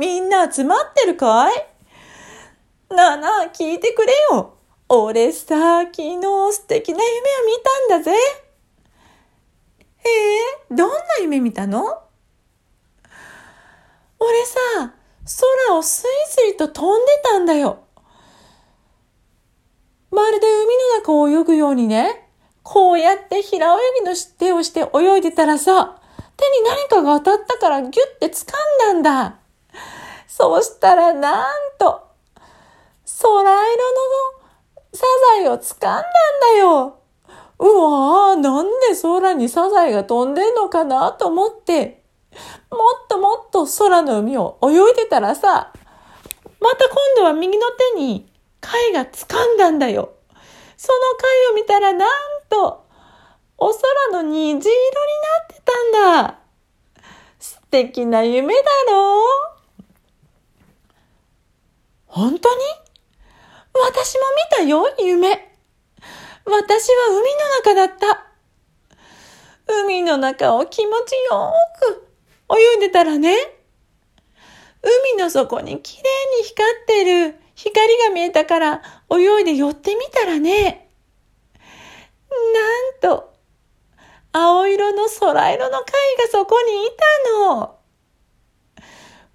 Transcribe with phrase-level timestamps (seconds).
[0.00, 1.66] みんな集まってるかい？
[2.88, 4.54] なあなあ、聞いてくれよ。
[4.88, 7.52] 俺さ、昨日素敵な夢を見
[7.90, 8.16] たんだぜ。
[10.02, 10.08] え
[10.72, 11.84] えどんな夢見たの？
[14.18, 14.58] 俺さ、
[15.68, 17.80] 空をスイスイと飛んでたんだよ。
[20.10, 22.26] まるで海の中を泳ぐようにね、
[22.62, 26.00] こうやって平泳ぎの手をして泳いでたらさ、
[26.38, 29.36] 手に何かが当たったからギュッて掴んだんだ。
[30.40, 31.44] そうしたらなん
[31.78, 32.00] と、
[33.04, 33.52] 空色の
[34.94, 35.04] サ
[35.36, 36.04] ザエを掴んだん
[36.40, 36.98] だよ。
[37.58, 42.02] うわぁ、なんで空にサザエが飛んでんのかなと思って、
[42.70, 45.74] もっともっと空の海を泳いでたらさ、
[46.58, 48.32] また今度は右の手に
[48.62, 50.14] 貝が掴んだんだよ。
[50.78, 52.08] その貝を見たらなん
[52.48, 52.86] と、
[53.58, 54.70] お空の虹色にな
[55.44, 56.38] ってたんだ。
[57.38, 59.49] 素敵な夢だろう
[62.20, 62.62] 本当に？
[63.72, 64.20] 私も
[64.52, 65.56] 見たよ、夢。
[66.44, 68.26] 私は海の中だった。
[69.66, 71.50] 海の中を気持ちよ
[72.48, 73.34] く泳いでたらね、
[74.82, 80.90] 海の底にきれいに光ってる光が見えたから泳いで寄ってみたらね、
[82.28, 83.32] なんと、
[84.32, 85.86] 青色の空色の貝
[86.18, 87.78] がそこにいたの。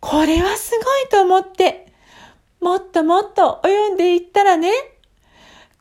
[0.00, 1.93] これはすごいと思って、
[2.64, 4.72] もっともっと泳んでいったらね、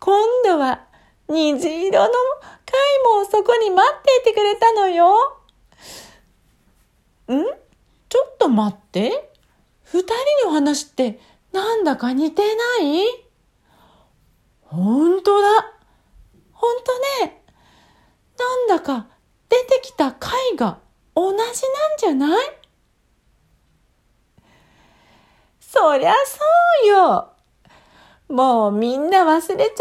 [0.02, 0.81] 今度は
[1.30, 5.14] 虹色の貝もそこに待っていてくれたのよ。
[7.30, 7.36] ん？
[8.09, 9.31] ちょっと待って。
[9.86, 10.14] 二人
[10.48, 11.22] の話って
[11.54, 13.06] なんだか似てない？
[14.64, 15.48] ほんとだ。
[16.52, 17.45] ほんとね。
[18.38, 19.08] なんだか
[19.48, 20.80] 出てきた貝が
[21.16, 21.54] 同じなん
[21.98, 22.45] じゃない？
[25.75, 26.39] そりゃそ
[26.85, 27.33] うよ。
[28.29, 29.80] もうみんな忘れちゃってさ。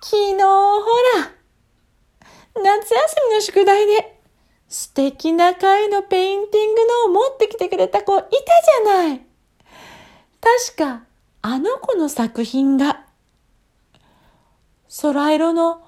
[0.00, 0.80] 昨日ほ
[1.18, 4.18] ら、夏休みの宿題で
[4.68, 9.20] 素敵な貝のペインティングのを持ってきてくれた子いたじゃない。
[10.40, 11.04] 確か
[11.42, 13.04] あの子の作品が
[15.02, 15.82] 空色の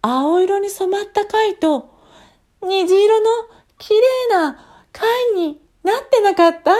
[0.00, 1.98] 青色に染まった貝と
[2.62, 3.26] 虹色の
[3.76, 4.56] 綺麗な
[4.90, 6.72] 貝になってなかった？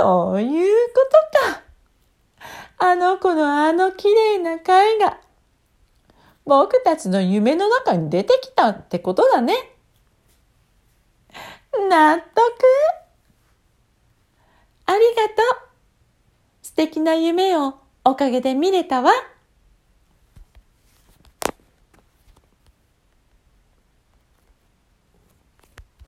[0.00, 1.62] そういうことか。
[2.78, 5.20] あの子のあの綺麗な貝が、
[6.46, 9.54] 僕たちの夢の中に出てきたってことだね。
[11.90, 12.26] 納得？
[14.86, 15.68] ありがとう。
[16.62, 19.12] 素敵な夢をおかげで見れたわ。